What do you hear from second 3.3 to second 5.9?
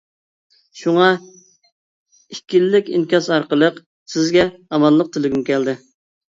ئارقىلىق سىزگە ئامانلىق تىلىگۈم كەلدى.